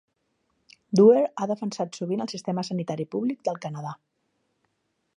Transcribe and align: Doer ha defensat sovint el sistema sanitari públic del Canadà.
Doer 0.99 1.27
ha 1.43 1.47
defensat 1.51 2.01
sovint 2.01 2.25
el 2.27 2.33
sistema 2.33 2.65
sanitari 2.71 3.09
públic 3.15 3.47
del 3.51 3.63
Canadà. 3.67 3.97